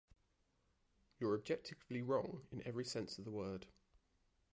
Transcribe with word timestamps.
You're 1.19 1.35
objectively 1.37 2.01
wrong 2.01 2.41
in 2.51 2.65
every 2.65 2.85
sense 2.85 3.19
of 3.19 3.23
the 3.25 3.29
word 3.29 3.67